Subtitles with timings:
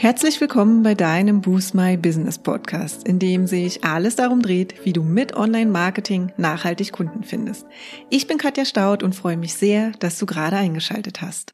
[0.00, 4.92] Herzlich willkommen bei deinem Boost My Business Podcast, in dem sich alles darum dreht, wie
[4.92, 7.66] du mit Online-Marketing nachhaltig Kunden findest.
[8.08, 11.52] Ich bin Katja Staud und freue mich sehr, dass du gerade eingeschaltet hast.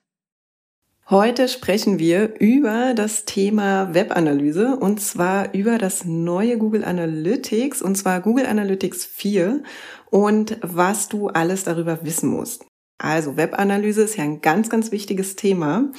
[1.08, 7.96] Heute sprechen wir über das Thema Webanalyse und zwar über das neue Google Analytics und
[7.96, 9.62] zwar Google Analytics 4
[10.10, 12.66] und was du alles darüber wissen musst.
[12.98, 15.90] Also Webanalyse ist ja ein ganz, ganz wichtiges Thema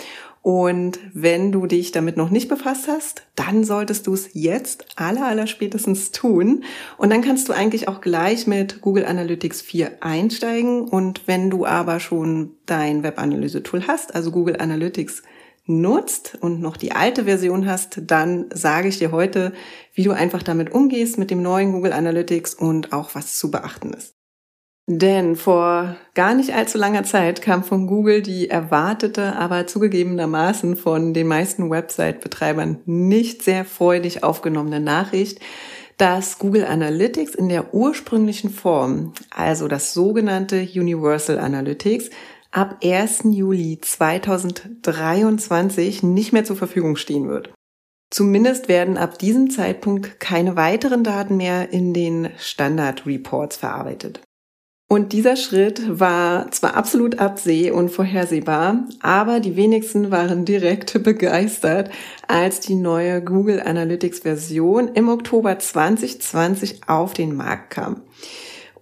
[0.46, 5.26] und wenn du dich damit noch nicht befasst hast, dann solltest du es jetzt aller,
[5.26, 6.63] aller spätestens tun.
[6.99, 10.81] Und dann kannst du eigentlich auch gleich mit Google Analytics 4 einsteigen.
[10.81, 15.23] Und wenn du aber schon dein Webanalyse-Tool hast, also Google Analytics
[15.66, 19.52] nutzt und noch die alte Version hast, dann sage ich dir heute,
[19.96, 23.93] wie du einfach damit umgehst mit dem neuen Google Analytics und auch was zu beachten
[23.93, 24.15] ist.
[24.88, 31.16] Denn vor gar nicht allzu langer Zeit kam von Google die erwartete, aber zugegebenermaßen von
[31.16, 35.40] den meisten Website-Betreibern nicht sehr freudig aufgenommene Nachricht,
[35.98, 42.12] dass Google Analytics in der ursprünglichen Form, also das sogenannte Universal Analytics,
[42.51, 43.23] ab 1.
[43.32, 47.51] Juli 2023 nicht mehr zur Verfügung stehen wird.
[48.12, 54.21] Zumindest werden ab diesem Zeitpunkt keine weiteren Daten mehr in den Standard Reports verarbeitet.
[54.96, 61.90] Und dieser Schritt war zwar absolut abseh und vorhersehbar, aber die wenigsten waren direkt begeistert,
[62.29, 68.03] als die neue Google Analytics Version im Oktober 2020 auf den Markt kam.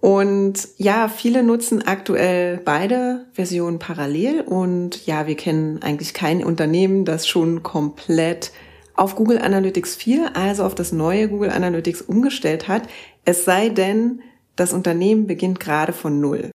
[0.00, 7.04] Und ja, viele nutzen aktuell beide Versionen parallel und ja, wir kennen eigentlich kein Unternehmen,
[7.04, 8.52] das schon komplett
[8.94, 12.84] auf Google Analytics 4, also auf das neue Google Analytics umgestellt hat.
[13.24, 14.20] Es sei denn,
[14.56, 16.50] das Unternehmen beginnt gerade von Null.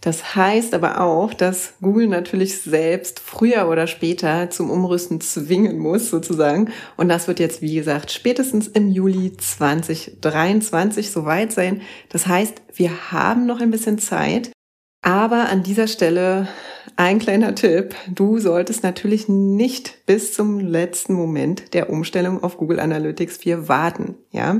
[0.00, 6.10] Das heißt aber auch, dass Google natürlich selbst früher oder später zum Umrüsten zwingen muss,
[6.10, 6.70] sozusagen.
[6.98, 11.80] Und das wird jetzt, wie gesagt, spätestens im Juli 2023 soweit sein.
[12.10, 14.52] Das heißt, wir haben noch ein bisschen Zeit.
[15.00, 16.48] Aber an dieser Stelle
[16.96, 17.94] ein kleiner Tipp.
[18.14, 24.16] Du solltest natürlich nicht bis zum letzten Moment der Umstellung auf Google Analytics 4 warten.
[24.30, 24.58] Ja,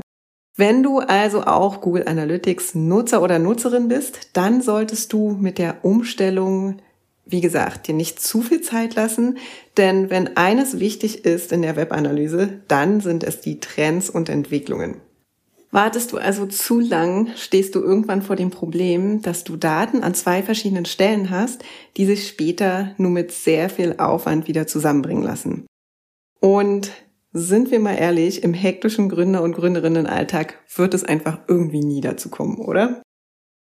[0.55, 5.83] wenn du also auch Google Analytics Nutzer oder Nutzerin bist, dann solltest du mit der
[5.83, 6.77] Umstellung,
[7.25, 9.37] wie gesagt, dir nicht zu viel Zeit lassen,
[9.75, 15.01] denn wenn eines wichtig ist in der Webanalyse, dann sind es die Trends und Entwicklungen.
[15.71, 20.13] Wartest du also zu lang, stehst du irgendwann vor dem Problem, dass du Daten an
[20.13, 21.65] zwei verschiedenen Stellen hast,
[21.97, 25.65] die sich später nur mit sehr viel Aufwand wieder zusammenbringen lassen.
[26.39, 26.91] Und
[27.37, 32.29] sind wir mal ehrlich, im hektischen Gründer- und Gründerinnenalltag wird es einfach irgendwie nie dazu
[32.29, 33.01] kommen, oder?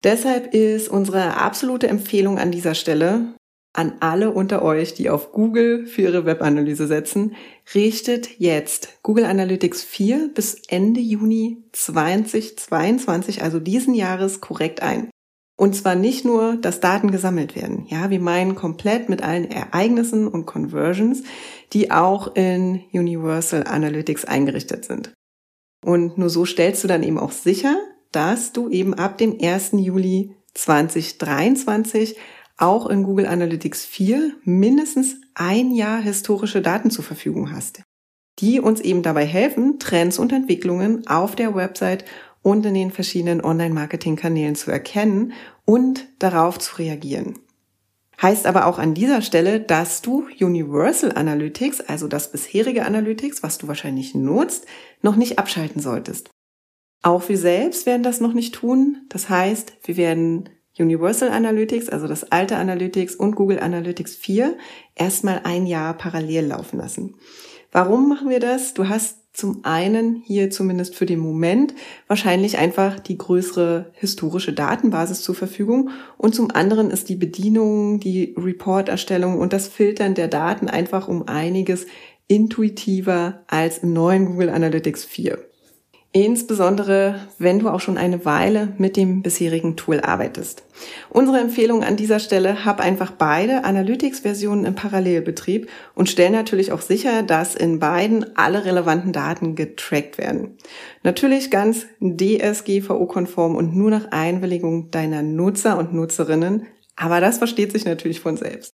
[0.03, 3.33] Deshalb ist unsere absolute Empfehlung an dieser Stelle
[3.71, 7.35] an alle unter euch, die auf Google für ihre Webanalyse setzen,
[7.73, 15.09] richtet jetzt Google Analytics 4 bis Ende Juni 2022, also diesen Jahres, korrekt ein.
[15.57, 17.85] Und zwar nicht nur, dass Daten gesammelt werden.
[17.87, 21.23] Ja, wir meinen komplett mit allen Ereignissen und Conversions,
[21.71, 25.13] die auch in Universal Analytics eingerichtet sind.
[25.83, 27.77] Und nur so stellst du dann eben auch sicher,
[28.11, 29.71] dass du eben ab dem 1.
[29.73, 32.17] Juli 2023
[32.57, 37.83] auch in Google Analytics 4 mindestens ein Jahr historische Daten zur Verfügung hast,
[38.39, 42.05] die uns eben dabei helfen, Trends und Entwicklungen auf der Website
[42.45, 45.33] und in den verschiedenen Online-Marketing-Kanälen zu erkennen
[45.65, 47.39] und darauf zu reagieren.
[48.21, 53.57] Heißt aber auch an dieser Stelle, dass du Universal Analytics, also das bisherige Analytics, was
[53.57, 54.67] du wahrscheinlich nutzt,
[55.01, 56.29] noch nicht abschalten solltest.
[57.01, 59.07] Auch wir selbst werden das noch nicht tun.
[59.09, 64.55] Das heißt, wir werden Universal Analytics, also das alte Analytics und Google Analytics 4
[64.93, 67.15] erstmal ein Jahr parallel laufen lassen.
[67.71, 68.75] Warum machen wir das?
[68.75, 71.73] Du hast zum einen hier zumindest für den Moment
[72.07, 78.33] wahrscheinlich einfach die größere historische Datenbasis zur Verfügung und zum anderen ist die Bedienung, die
[78.37, 81.85] Reporterstellung und das Filtern der Daten einfach um einiges
[82.27, 85.37] intuitiver als im neuen Google Analytics 4.
[86.15, 90.63] Insbesondere, wenn du auch schon eine Weile mit dem bisherigen Tool arbeitest.
[91.09, 96.79] Unsere Empfehlung an dieser Stelle, hab einfach beide Analytics-Versionen im Parallelbetrieb und stell natürlich auch
[96.79, 100.55] sicher, dass in beiden alle relevanten Daten getrackt werden.
[101.03, 106.65] Natürlich ganz DSGVO-konform und nur nach Einwilligung deiner Nutzer und Nutzerinnen,
[106.95, 108.74] aber das versteht sich natürlich von selbst.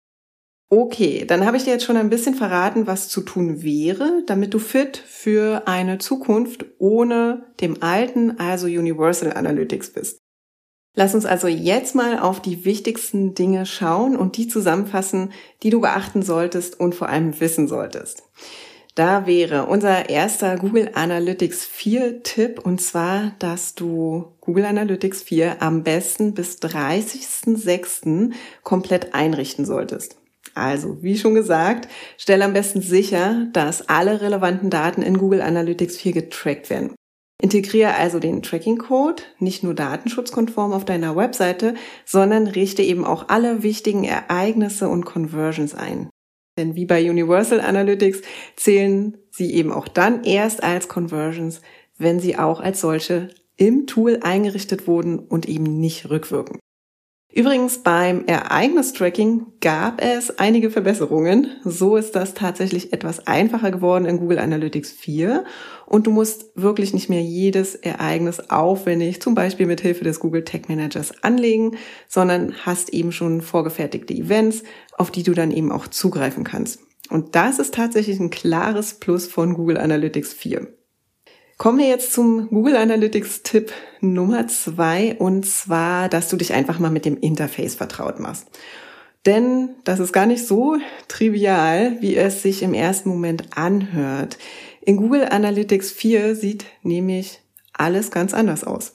[0.71, 4.53] Okay, dann habe ich dir jetzt schon ein bisschen verraten, was zu tun wäre, damit
[4.53, 10.19] du fit für eine Zukunft ohne dem alten, also Universal Analytics bist.
[10.95, 15.33] Lass uns also jetzt mal auf die wichtigsten Dinge schauen und die zusammenfassen,
[15.63, 18.25] die du beachten solltest und vor allem wissen solltest.
[18.95, 25.63] Da wäre unser erster Google Analytics 4 Tipp und zwar, dass du Google Analytics 4
[25.63, 28.33] am besten bis 30.06.
[28.65, 30.17] komplett einrichten solltest.
[30.59, 35.97] Also, wie schon gesagt, stell am besten sicher, dass alle relevanten Daten in Google Analytics
[35.97, 36.95] 4 getrackt werden.
[37.41, 41.75] Integriere also den Tracking-Code nicht nur datenschutzkonform auf deiner Webseite,
[42.05, 46.11] sondern richte eben auch alle wichtigen Ereignisse und Conversions ein.
[46.59, 48.23] Denn wie bei Universal Analytics
[48.57, 51.61] zählen sie eben auch dann erst als Conversions,
[51.97, 56.59] wenn sie auch als solche im Tool eingerichtet wurden und eben nicht rückwirken.
[57.31, 61.49] Übrigens beim Ereignistracking gab es einige Verbesserungen.
[61.63, 65.45] So ist das tatsächlich etwas einfacher geworden in Google Analytics 4
[65.85, 70.45] und du musst wirklich nicht mehr jedes Ereignis aufwendig, zum Beispiel mit Hilfe des Google
[70.45, 71.77] Tag Managers anlegen,
[72.09, 74.63] sondern hast eben schon vorgefertigte Events,
[74.97, 76.81] auf die du dann eben auch zugreifen kannst.
[77.11, 80.78] Und das ist tatsächlich ein klares Plus von Google Analytics 4.
[81.59, 86.79] Kommen wir jetzt zum Google Analytics Tipp Nummer zwei und zwar, dass du dich einfach
[86.79, 88.47] mal mit dem Interface vertraut machst.
[89.27, 90.77] Denn das ist gar nicht so
[91.09, 94.39] trivial, wie es sich im ersten Moment anhört.
[94.83, 97.41] In Google Analytics 4 sieht nämlich
[97.73, 98.95] alles ganz anders aus.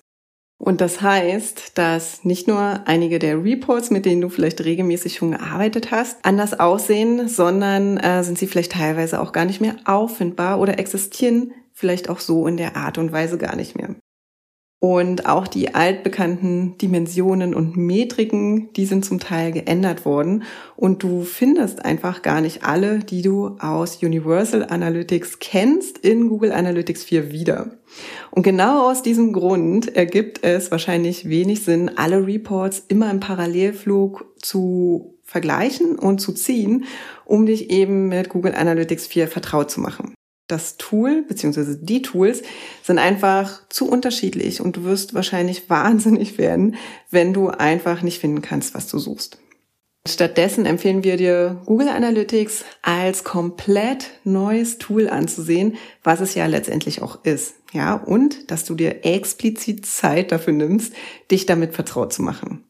[0.58, 5.32] Und das heißt, dass nicht nur einige der Reports, mit denen du vielleicht regelmäßig schon
[5.32, 10.62] gearbeitet hast, anders aussehen, sondern äh, sind sie vielleicht teilweise auch gar nicht mehr auffindbar
[10.62, 11.52] oder existieren
[11.84, 13.94] vielleicht auch so in der Art und Weise gar nicht mehr.
[14.80, 20.44] Und auch die altbekannten Dimensionen und Metriken, die sind zum Teil geändert worden.
[20.78, 26.54] Und du findest einfach gar nicht alle, die du aus Universal Analytics kennst, in Google
[26.54, 27.72] Analytics 4 wieder.
[28.32, 34.26] Und genau aus diesem Grund ergibt es wahrscheinlich wenig Sinn, alle Reports immer im Parallelflug
[34.42, 36.86] zu vergleichen und zu ziehen,
[37.26, 40.14] um dich eben mit Google Analytics 4 vertraut zu machen
[40.54, 41.76] das Tool bzw.
[41.82, 42.44] die Tools
[42.84, 46.76] sind einfach zu unterschiedlich und du wirst wahrscheinlich wahnsinnig werden,
[47.10, 49.40] wenn du einfach nicht finden kannst, was du suchst.
[50.06, 57.02] Stattdessen empfehlen wir dir Google Analytics als komplett neues Tool anzusehen, was es ja letztendlich
[57.02, 57.56] auch ist.
[57.72, 60.94] Ja, und dass du dir explizit Zeit dafür nimmst,
[61.32, 62.66] dich damit vertraut zu machen.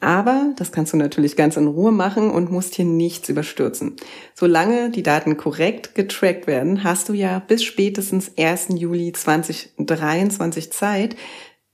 [0.00, 3.96] Aber das kannst du natürlich ganz in Ruhe machen und musst hier nichts überstürzen.
[4.34, 8.68] Solange die Daten korrekt getrackt werden, hast du ja bis spätestens 1.
[8.74, 11.16] Juli 2023 Zeit,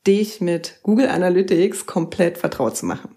[0.06, 3.10] dich mit Google Analytics komplett vertraut zu machen.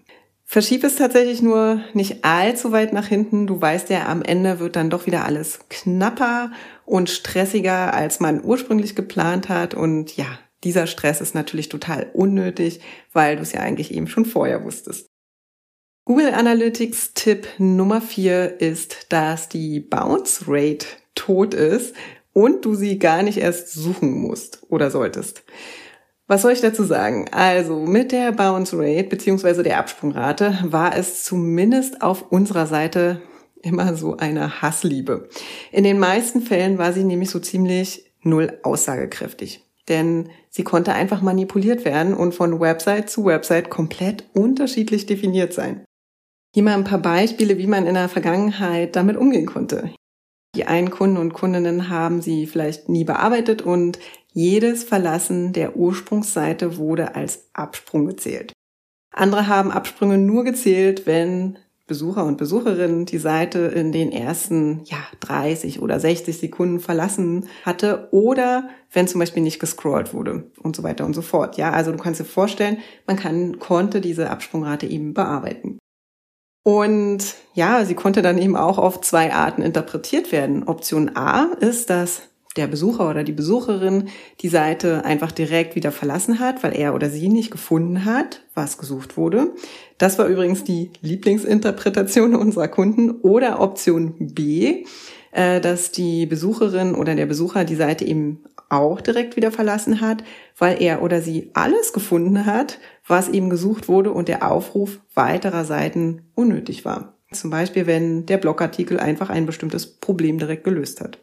[0.48, 3.48] Verschieb es tatsächlich nur nicht allzu weit nach hinten.
[3.48, 6.52] Du weißt ja, am Ende wird dann doch wieder alles knapper
[6.84, 9.74] und stressiger, als man ursprünglich geplant hat.
[9.74, 10.26] Und ja,
[10.66, 12.80] dieser Stress ist natürlich total unnötig,
[13.12, 15.06] weil du es ja eigentlich eben schon vorher wusstest.
[16.04, 21.94] Google Analytics Tipp Nummer vier ist, dass die Bounce Rate tot ist
[22.32, 25.44] und du sie gar nicht erst suchen musst oder solltest.
[26.26, 27.28] Was soll ich dazu sagen?
[27.30, 33.22] Also mit der Bounce Rate beziehungsweise der Absprungrate war es zumindest auf unserer Seite
[33.62, 35.28] immer so eine Hassliebe.
[35.70, 41.22] In den meisten Fällen war sie nämlich so ziemlich null aussagekräftig denn sie konnte einfach
[41.22, 45.84] manipuliert werden und von Website zu Website komplett unterschiedlich definiert sein.
[46.54, 49.90] Hier mal ein paar Beispiele, wie man in der Vergangenheit damit umgehen konnte.
[50.54, 53.98] Die einen Kunden und Kundinnen haben sie vielleicht nie bearbeitet und
[54.32, 58.52] jedes Verlassen der Ursprungsseite wurde als Absprung gezählt.
[59.14, 64.98] Andere haben Absprünge nur gezählt, wenn Besucher und Besucherinnen die Seite in den ersten ja,
[65.20, 70.82] 30 oder 60 Sekunden verlassen hatte oder wenn zum Beispiel nicht gescrollt wurde und so
[70.82, 71.56] weiter und so fort.
[71.56, 75.78] Ja, also du kannst dir vorstellen, man kann, konnte diese Absprungrate eben bearbeiten.
[76.64, 80.64] Und ja, sie konnte dann eben auch auf zwei Arten interpretiert werden.
[80.64, 82.22] Option A ist, dass
[82.56, 84.08] der Besucher oder die Besucherin
[84.40, 88.78] die Seite einfach direkt wieder verlassen hat, weil er oder sie nicht gefunden hat, was
[88.78, 89.52] gesucht wurde.
[89.98, 93.10] Das war übrigens die Lieblingsinterpretation unserer Kunden.
[93.22, 94.84] Oder Option B,
[95.32, 100.24] äh, dass die Besucherin oder der Besucher die Seite eben auch direkt wieder verlassen hat,
[100.58, 105.64] weil er oder sie alles gefunden hat, was eben gesucht wurde und der Aufruf weiterer
[105.64, 107.14] Seiten unnötig war.
[107.32, 111.18] Zum Beispiel, wenn der Blogartikel einfach ein bestimmtes Problem direkt gelöst hat.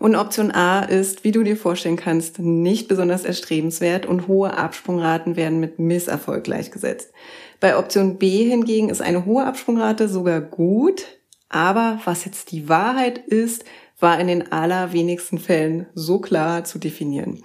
[0.00, 5.36] Und Option A ist, wie du dir vorstellen kannst, nicht besonders erstrebenswert und hohe Absprungraten
[5.36, 7.12] werden mit Misserfolg gleichgesetzt.
[7.60, 11.04] Bei Option B hingegen ist eine hohe Absprungrate sogar gut,
[11.50, 13.66] aber was jetzt die Wahrheit ist,
[13.98, 17.42] war in den allerwenigsten Fällen so klar zu definieren.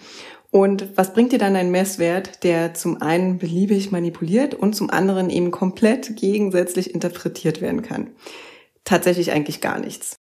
[0.49, 5.29] Und was bringt dir dann ein Messwert, der zum einen beliebig manipuliert und zum anderen
[5.29, 8.11] eben komplett gegensätzlich interpretiert werden kann?
[8.85, 10.15] Tatsächlich eigentlich gar nichts.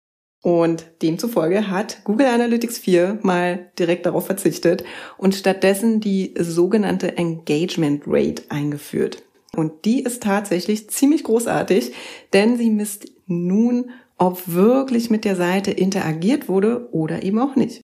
[0.43, 4.83] Und demzufolge hat Google Analytics 4 mal direkt darauf verzichtet
[5.17, 9.23] und stattdessen die sogenannte Engagement Rate eingeführt.
[9.55, 11.93] Und die ist tatsächlich ziemlich großartig,
[12.33, 17.81] denn sie misst nun, ob wirklich mit der Seite interagiert wurde oder eben auch nicht.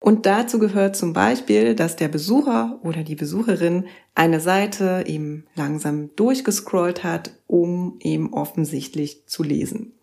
[0.00, 6.10] Und dazu gehört zum Beispiel, dass der Besucher oder die Besucherin eine Seite eben langsam
[6.16, 9.94] durchgescrollt hat, um eben offensichtlich zu lesen.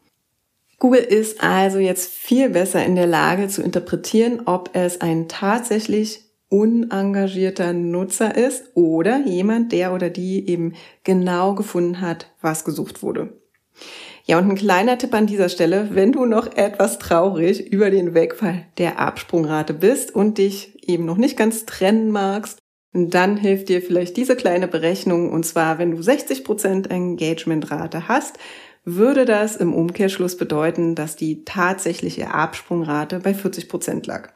[0.82, 6.24] Google ist also jetzt viel besser in der Lage zu interpretieren, ob es ein tatsächlich
[6.50, 10.74] unengagierter Nutzer ist oder jemand, der oder die eben
[11.04, 13.32] genau gefunden hat, was gesucht wurde.
[14.26, 18.16] Ja, und ein kleiner Tipp an dieser Stelle, wenn du noch etwas traurig über den
[18.16, 22.58] Wegfall der Absprungrate bist und dich eben noch nicht ganz trennen magst,
[22.92, 25.32] dann hilft dir vielleicht diese kleine Berechnung.
[25.32, 28.40] Und zwar, wenn du 60% Engagementrate hast,
[28.84, 34.30] würde das im Umkehrschluss bedeuten, dass die tatsächliche Absprungrate bei 40 Prozent lag.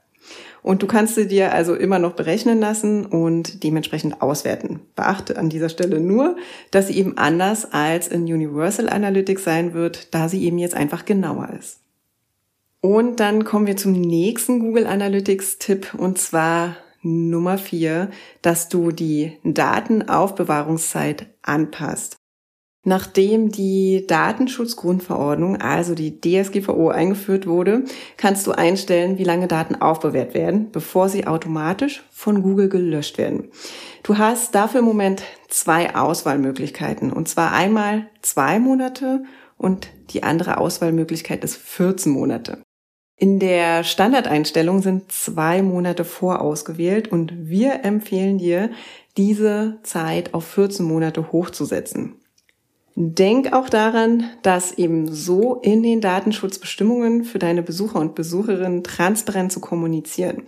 [0.62, 4.80] Und du kannst sie dir also immer noch berechnen lassen und dementsprechend auswerten.
[4.96, 6.38] Beachte an dieser Stelle nur,
[6.72, 11.06] dass sie eben anders als in Universal Analytics sein wird, da sie eben jetzt einfach
[11.06, 11.82] genauer ist.
[12.82, 18.10] Und dann kommen wir zum nächsten Google Analytics Tipp und zwar Nummer vier,
[18.42, 22.18] dass du die Datenaufbewahrungszeit anpasst.
[22.88, 27.84] Nachdem die Datenschutzgrundverordnung, also die DSGVO, eingeführt wurde,
[28.16, 33.50] kannst du einstellen, wie lange Daten aufbewahrt werden, bevor sie automatisch von Google gelöscht werden.
[34.04, 39.24] Du hast dafür im Moment zwei Auswahlmöglichkeiten, und zwar einmal zwei Monate
[39.58, 42.62] und die andere Auswahlmöglichkeit ist 14 Monate.
[43.18, 48.70] In der Standardeinstellung sind zwei Monate vorausgewählt und wir empfehlen dir,
[49.18, 52.20] diese Zeit auf 14 Monate hochzusetzen.
[52.98, 59.52] Denk auch daran, dass eben so in den Datenschutzbestimmungen für deine Besucher und Besucherinnen transparent
[59.52, 60.44] zu kommunizieren.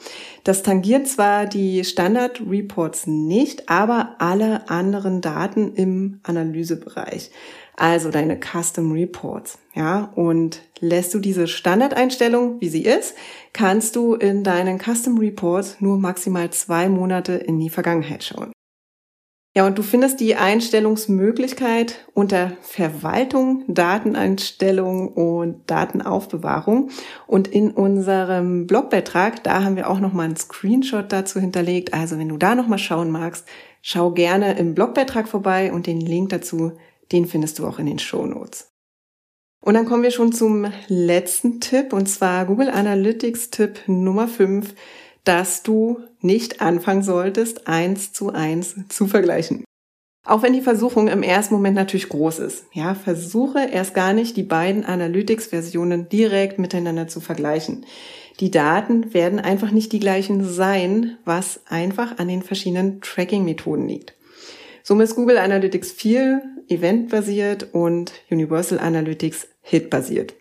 [0.46, 7.32] Das tangiert zwar die Standard-Reports nicht, aber alle anderen Daten im Analysebereich.
[7.76, 10.14] Also deine Custom Reports, ja.
[10.16, 13.14] Und lässt du diese Standardeinstellung, wie sie ist,
[13.52, 18.54] kannst du in deinen Custom Reports nur maximal zwei Monate in die Vergangenheit schauen.
[19.58, 26.92] Ja, und du findest die Einstellungsmöglichkeit unter Verwaltung, Dateneinstellung und Datenaufbewahrung.
[27.26, 31.92] Und in unserem Blogbeitrag, da haben wir auch nochmal einen Screenshot dazu hinterlegt.
[31.96, 33.48] Also wenn du da nochmal schauen magst,
[33.82, 36.74] schau gerne im Blogbeitrag vorbei und den Link dazu,
[37.12, 38.72] den findest du auch in den Show Notes.
[39.60, 44.76] Und dann kommen wir schon zum letzten Tipp, und zwar Google Analytics Tipp Nummer 5
[45.28, 49.66] dass du nicht anfangen solltest, eins zu eins zu vergleichen.
[50.26, 52.66] Auch wenn die Versuchung im ersten Moment natürlich groß ist.
[52.74, 57.86] Ja, versuche erst gar nicht, die beiden Analytics-Versionen direkt miteinander zu vergleichen.
[58.40, 64.16] Die Daten werden einfach nicht die gleichen sein, was einfach an den verschiedenen Tracking-Methoden liegt.
[64.84, 70.34] Somit ist Google Analytics 4 eventbasiert und Universal Analytics Hit-basiert.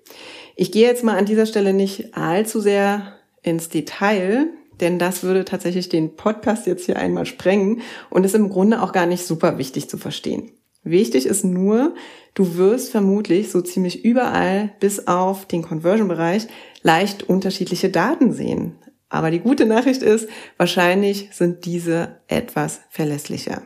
[0.57, 4.49] Ich gehe jetzt mal an dieser Stelle nicht allzu sehr ins Detail,
[4.80, 8.92] denn das würde tatsächlich den Podcast jetzt hier einmal sprengen und ist im Grunde auch
[8.92, 10.50] gar nicht super wichtig zu verstehen.
[10.83, 11.95] Wichtig ist nur,
[12.35, 16.47] du wirst vermutlich so ziemlich überall bis auf den Conversion-Bereich
[16.83, 18.76] leicht unterschiedliche Daten sehen.
[19.09, 23.62] Aber die gute Nachricht ist, wahrscheinlich sind diese etwas verlässlicher.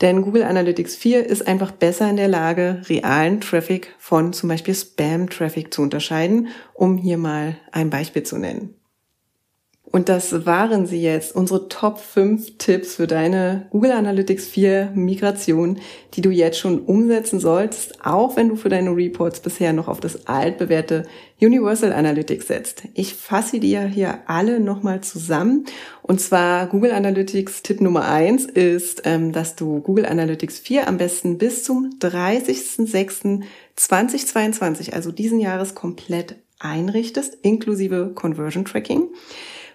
[0.00, 4.74] Denn Google Analytics 4 ist einfach besser in der Lage, realen Traffic von zum Beispiel
[4.74, 8.75] Spam-Traffic zu unterscheiden, um hier mal ein Beispiel zu nennen.
[9.96, 15.78] Und das waren sie jetzt, unsere Top 5 Tipps für deine Google Analytics 4 Migration,
[16.12, 20.00] die du jetzt schon umsetzen solltest, auch wenn du für deine Reports bisher noch auf
[20.00, 21.04] das altbewährte
[21.40, 22.82] Universal Analytics setzt.
[22.92, 25.64] Ich fasse dir hier alle nochmal zusammen.
[26.02, 30.98] Und zwar Google Analytics Tipp Nummer 1 ist, ähm, dass du Google Analytics 4 am
[30.98, 39.08] besten bis zum 30.06.2022, also diesen Jahres komplett einrichtest, inklusive Conversion Tracking.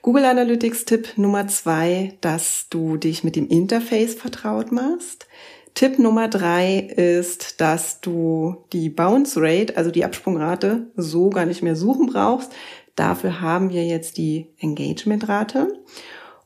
[0.03, 5.27] Google Analytics Tipp Nummer zwei, dass du dich mit dem Interface vertraut machst.
[5.75, 11.61] Tipp Nummer drei ist, dass du die Bounce Rate, also die Absprungrate, so gar nicht
[11.61, 12.51] mehr suchen brauchst.
[12.95, 15.71] Dafür haben wir jetzt die Engagement Rate.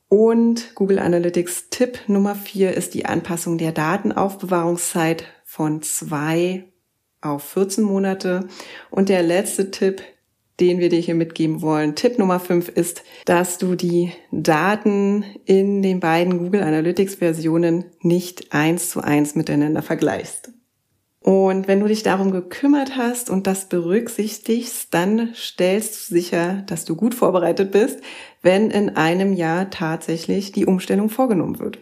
[0.10, 6.66] Und Google Analytics Tipp Nummer vier ist die Anpassung der Datenaufbewahrungszeit von zwei
[7.22, 8.50] auf 14 Monate.
[8.92, 10.04] Und der letzte Tipp
[10.60, 11.96] den wir dir hier mitgeben wollen.
[11.96, 18.54] Tipp Nummer 5 ist, dass du die Daten in den beiden Google Analytics Versionen nicht
[18.54, 20.52] eins zu eins miteinander vergleichst.
[21.26, 26.86] Und wenn du dich darum gekümmert hast und das berücksichtigst, dann stellst du sicher, dass
[26.86, 28.00] du gut vorbereitet bist,
[28.44, 31.80] wenn in einem Jahr tatsächlich die Umstellung vorgenommen wird.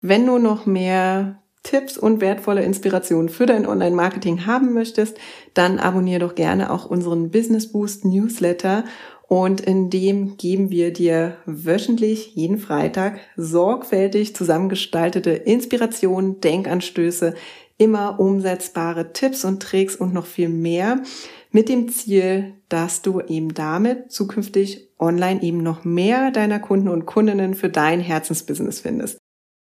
[0.00, 5.16] Wenn du noch mehr Tipps und wertvolle Inspirationen für dein Online-Marketing haben möchtest,
[5.54, 8.84] dann abonniere doch gerne auch unseren Business Boost Newsletter
[9.32, 17.32] und in dem geben wir dir wöchentlich jeden Freitag sorgfältig zusammengestaltete Inspirationen, Denkanstöße,
[17.78, 21.02] immer umsetzbare Tipps und Tricks und noch viel mehr
[21.50, 27.06] mit dem Ziel, dass du eben damit zukünftig online eben noch mehr deiner Kunden und
[27.06, 29.16] Kundinnen für dein Herzensbusiness findest.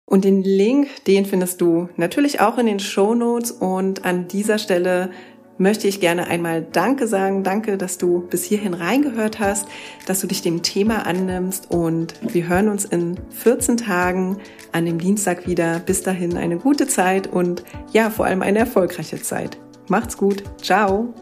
[0.04, 4.58] Und den Link, den findest du natürlich auch in den Show Notes und an dieser
[4.58, 5.12] Stelle
[5.58, 7.42] möchte ich gerne einmal Danke sagen.
[7.42, 9.66] Danke, dass du bis hierhin reingehört hast,
[10.06, 14.38] dass du dich dem Thema annimmst und wir hören uns in 14 Tagen
[14.72, 15.80] an dem Dienstag wieder.
[15.80, 19.58] Bis dahin eine gute Zeit und ja, vor allem eine erfolgreiche Zeit.
[19.88, 20.42] Macht's gut.
[20.60, 21.14] Ciao.